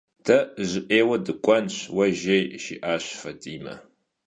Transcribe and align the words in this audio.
De 0.25 0.37
jı 0.69 0.81
'êyue 0.89 1.17
dık'uenuş, 1.25 1.77
vue 1.95 2.07
jjêy,- 2.19 2.43
jji'aş 2.61 3.05
Fat'ime. 3.21 3.75